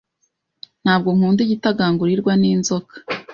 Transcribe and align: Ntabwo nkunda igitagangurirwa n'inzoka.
Ntabwo 0.83 1.09
nkunda 1.15 1.39
igitagangurirwa 1.43 2.31
n'inzoka. 2.41 2.93